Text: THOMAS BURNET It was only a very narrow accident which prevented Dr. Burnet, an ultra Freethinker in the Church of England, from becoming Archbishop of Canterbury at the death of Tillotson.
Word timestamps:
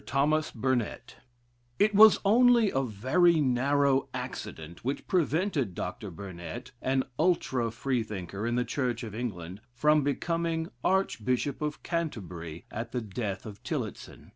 THOMAS 0.03 0.49
BURNET 0.55 1.17
It 1.77 1.93
was 1.93 2.17
only 2.25 2.71
a 2.71 2.81
very 2.81 3.39
narrow 3.39 4.09
accident 4.15 4.83
which 4.83 5.05
prevented 5.07 5.75
Dr. 5.75 6.09
Burnet, 6.09 6.71
an 6.81 7.03
ultra 7.19 7.69
Freethinker 7.69 8.47
in 8.47 8.55
the 8.55 8.65
Church 8.65 9.03
of 9.03 9.13
England, 9.13 9.61
from 9.75 10.01
becoming 10.03 10.71
Archbishop 10.83 11.61
of 11.61 11.83
Canterbury 11.83 12.65
at 12.71 12.93
the 12.93 13.01
death 13.01 13.45
of 13.45 13.61
Tillotson. 13.61 14.29